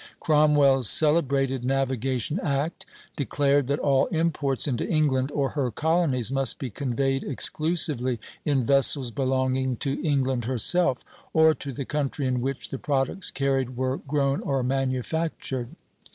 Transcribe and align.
Cromwell's 0.19 0.89
celebrated 0.89 1.63
Navigation 1.63 2.39
Act 2.39 2.87
declared 3.15 3.67
that 3.67 3.77
all 3.77 4.07
imports 4.07 4.67
into 4.67 4.87
England 4.89 5.31
or 5.31 5.49
her 5.49 5.69
colonies 5.69 6.31
must 6.31 6.57
be 6.57 6.71
conveyed 6.71 7.23
exclusively 7.23 8.19
in 8.43 8.65
vessels 8.65 9.11
belonging 9.11 9.75
to 9.75 10.01
England 10.01 10.45
herself, 10.45 11.05
or 11.33 11.53
to 11.53 11.71
the 11.71 11.85
country 11.85 12.25
in 12.25 12.41
which 12.41 12.69
the 12.69 12.79
products 12.79 13.29
carried 13.29 13.77
were 13.77 13.97
grown 13.97 14.41
or 14.41 14.63
manufactured. 14.63 15.75